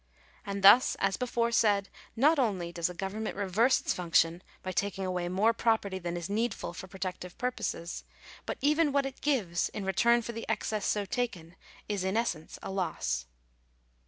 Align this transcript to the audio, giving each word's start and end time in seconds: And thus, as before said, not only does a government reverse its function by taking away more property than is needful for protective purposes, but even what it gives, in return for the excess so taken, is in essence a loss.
And 0.47 0.63
thus, 0.63 0.95
as 0.95 1.15
before 1.15 1.51
said, 1.51 1.89
not 2.15 2.39
only 2.39 2.71
does 2.71 2.89
a 2.89 2.95
government 2.95 3.35
reverse 3.35 3.79
its 3.79 3.93
function 3.93 4.41
by 4.63 4.71
taking 4.71 5.05
away 5.05 5.29
more 5.29 5.53
property 5.53 5.99
than 5.99 6.17
is 6.17 6.27
needful 6.27 6.73
for 6.73 6.87
protective 6.87 7.37
purposes, 7.37 8.03
but 8.47 8.57
even 8.61 8.93
what 8.93 9.05
it 9.05 9.21
gives, 9.21 9.69
in 9.69 9.85
return 9.85 10.23
for 10.23 10.31
the 10.31 10.47
excess 10.49 10.87
so 10.87 11.05
taken, 11.05 11.55
is 11.87 12.03
in 12.03 12.17
essence 12.17 12.57
a 12.63 12.71
loss. 12.71 13.27